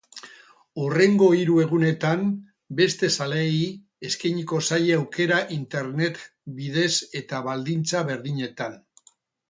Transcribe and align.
Hurrengo 0.83 1.27
hiru 1.39 1.57
egunetan 1.63 2.23
beste 2.79 3.11
zaleei 3.17 3.61
eskeiniko 4.11 4.65
zaie 4.71 4.99
aukera 5.03 5.41
internet 5.61 6.21
bidez 6.59 6.91
eta 7.23 7.45
baldintza 7.51 8.07
berdinetan. 8.13 8.85